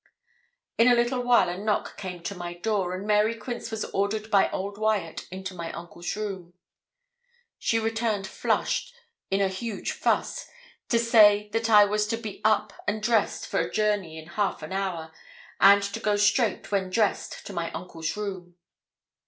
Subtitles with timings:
[0.79, 4.31] In a little while a knock came to my door, and Mary Quince was ordered
[4.31, 6.55] by old Wyat into my uncle's room.
[7.59, 8.95] She returned flushed,
[9.29, 10.47] in a huge fuss,
[10.89, 14.63] to say that I was to be up and dressed for a journey in half
[14.63, 15.11] an hour,
[15.59, 18.55] and to go straight, when dressed, to my uncle's room.